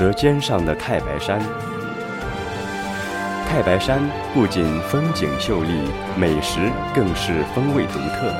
[0.00, 1.38] 舌尖上的太白山。
[3.46, 4.00] 太白山
[4.32, 5.82] 不仅风景秀丽，
[6.18, 8.32] 美食更是风味独特。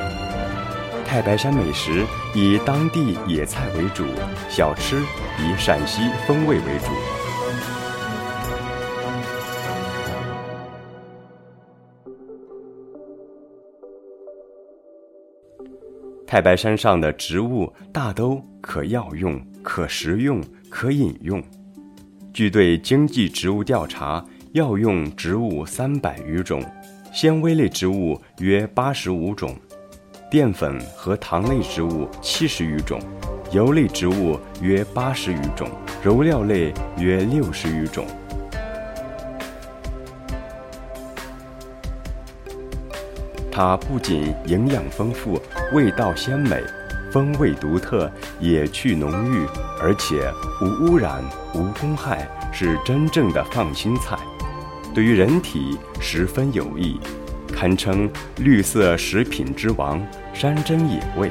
[1.05, 4.05] 太白山美食以当地野菜为主，
[4.49, 5.03] 小吃
[5.37, 6.87] 以陕西风味为主。
[16.25, 21.43] 太白山上的植物大都可药用、可食用、可饮用。
[22.33, 24.23] 据对经济植物调查，
[24.53, 26.63] 药用植物三百余种，
[27.13, 29.53] 纤维类植物约八十五种，
[30.29, 33.01] 淀粉和糖类植物七十余种，
[33.51, 35.69] 油类植物约八十余种，
[36.01, 38.07] 柔料类约六十余种。
[43.51, 45.37] 它不仅营养丰富、
[45.73, 46.63] 味道鲜美、
[47.11, 48.09] 风味独特、
[48.39, 49.45] 野趣浓郁，
[49.81, 50.31] 而且
[50.61, 51.21] 无污染、
[51.53, 54.17] 无公害，是真正的放心菜，
[54.95, 56.99] 对于人体十分有益，
[57.53, 60.01] 堪称绿色食品之王、
[60.33, 61.29] 山珍野味。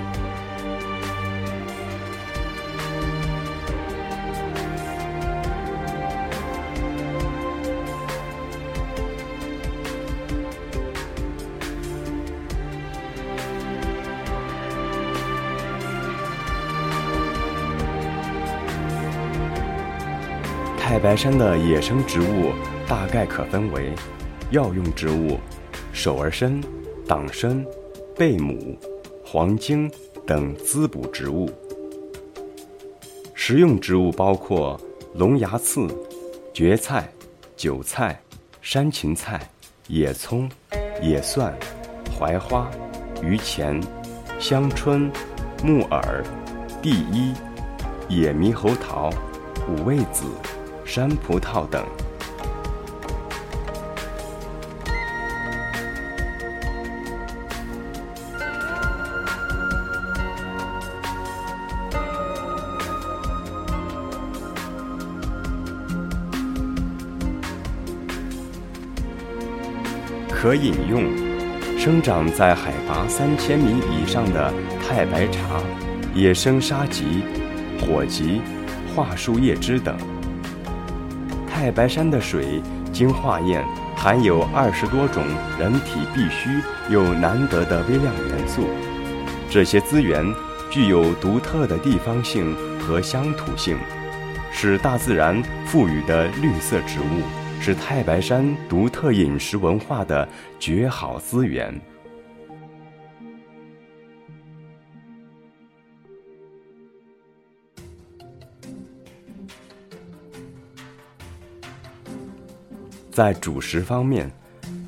[20.90, 22.50] 太白山的野生植物
[22.88, 23.92] 大概可分为
[24.50, 25.38] 药用植物、
[25.92, 26.60] 手儿参、
[27.06, 27.64] 党参、
[28.16, 28.76] 贝母、
[29.24, 29.88] 黄精
[30.26, 31.48] 等滋补植物；
[33.36, 34.80] 食用植物包括
[35.14, 35.86] 龙牙刺、
[36.52, 37.08] 蕨菜、
[37.56, 38.20] 韭菜、
[38.60, 39.48] 山芹菜、
[39.86, 40.50] 野葱、
[41.00, 41.56] 野蒜、
[42.18, 42.68] 槐花、
[43.22, 43.80] 榆钱、
[44.40, 45.08] 香椿、
[45.62, 46.24] 木耳、
[46.82, 47.32] 地衣、
[48.08, 49.08] 野猕猴桃、
[49.68, 50.24] 五味子。
[50.90, 51.86] 山葡萄等。
[70.28, 71.04] 可饮用，
[71.78, 74.52] 生长在海拔三千米以上的
[74.88, 75.60] 太白茶，
[76.16, 77.22] 野生沙棘、
[77.80, 78.40] 火棘、
[78.96, 79.96] 桦树叶枝等。
[81.60, 83.62] 太白山的水经化验，
[83.94, 85.22] 含有二十多种
[85.58, 86.48] 人体必需
[86.88, 88.62] 又难得的微量元素。
[89.50, 90.24] 这些资源
[90.70, 93.76] 具有独特的地方性和乡土性，
[94.50, 100.26] 是大自然赋予的绿色植物，是太白山独特饮食文化的
[100.58, 101.78] 绝好资源。
[113.12, 114.30] 在主食方面，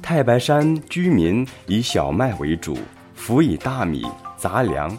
[0.00, 2.78] 太白山居民以小麦为主，
[3.15, 4.06] 辅以大米、
[4.37, 4.97] 杂粮、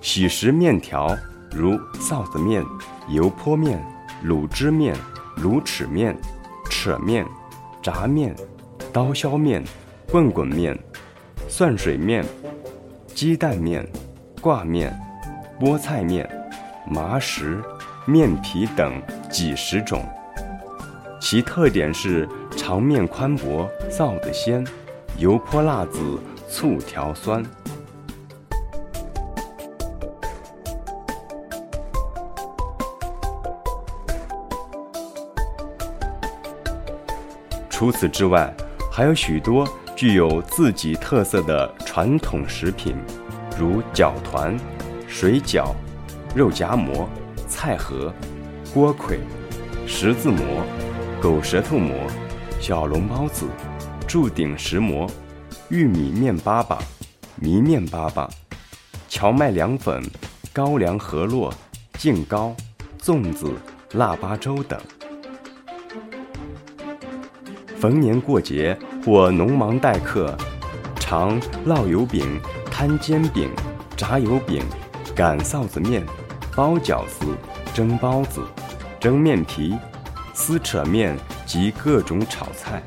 [0.00, 1.16] 喜食面条，
[1.50, 2.64] 如臊子面、
[3.08, 3.84] 油泼面、
[4.24, 4.94] 卤汁面、
[5.38, 6.16] 卤齿面、
[6.70, 7.26] 扯面、
[7.82, 8.34] 炸面、
[8.92, 9.64] 刀削面、
[10.08, 10.78] 棍棍面、
[11.48, 12.24] 蒜水面、
[13.14, 13.86] 鸡蛋面、
[14.40, 14.96] 挂面、
[15.58, 16.28] 菠菜面、
[16.86, 17.60] 麻食、
[18.06, 20.04] 面皮等几十种。
[21.20, 22.28] 其特点是。
[22.62, 24.62] 长面宽薄，臊子鲜，
[25.16, 25.98] 油泼辣子，
[26.46, 27.42] 醋调酸。
[37.70, 38.52] 除此之外，
[38.92, 39.66] 还有许多
[39.96, 42.94] 具有自己特色的传统食品，
[43.58, 44.54] 如饺团、
[45.08, 45.72] 水饺、
[46.36, 47.08] 肉夹馍、
[47.48, 48.12] 菜盒、
[48.74, 49.18] 锅盔、
[49.86, 50.44] 十字馍、
[51.22, 51.96] 狗舌头馍。
[52.60, 53.48] 小笼包子、
[54.06, 55.10] 柱顶石磨、
[55.70, 56.78] 玉米面粑粑、
[57.36, 58.28] 米面粑粑、
[59.08, 60.02] 荞麦凉粉、
[60.52, 61.50] 高粱饸饹、
[61.98, 62.54] 净糕、
[63.00, 63.50] 粽子、
[63.92, 64.78] 腊八粥等。
[67.78, 70.36] 逢年过节或农忙待客，
[70.96, 72.38] 常烙油饼、
[72.70, 73.50] 摊煎饼、
[73.96, 74.62] 炸油饼、
[75.16, 76.04] 擀臊子面、
[76.54, 77.24] 包饺子、
[77.72, 78.42] 蒸包子、
[79.00, 79.74] 蒸面皮、
[80.34, 81.16] 撕扯面。
[81.50, 82.80] 及各种炒菜。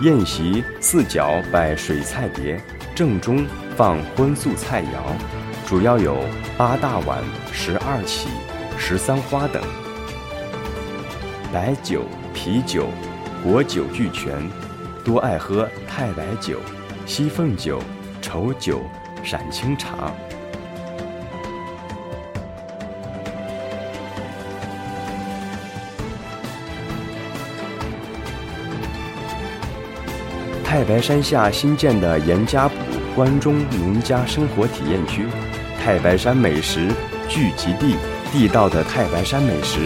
[0.00, 2.58] 宴席四角摆水菜碟，
[2.94, 3.44] 正中
[3.76, 6.24] 放荤素菜肴，主要有
[6.56, 7.22] 八大碗、
[7.52, 8.30] 十二起、
[8.78, 9.62] 十三花等。
[11.52, 12.88] 白酒、啤酒、
[13.42, 14.63] 果酒俱全。
[15.04, 16.58] 多爱喝太白酒、
[17.04, 17.78] 西凤酒、
[18.22, 18.80] 稠酒、
[19.22, 20.10] 陕清茶。
[30.64, 32.74] 太白山下新建的严家堡
[33.14, 35.26] 关中农家生活体验区，
[35.80, 36.88] 太白山美食
[37.28, 37.94] 聚集地，
[38.32, 39.78] 地道的太白山美食，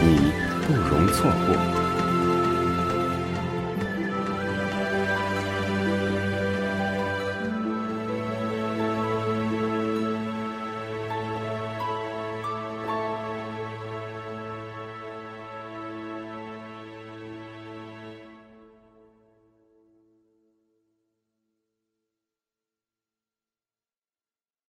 [0.00, 0.30] 你
[0.66, 1.87] 不容错过。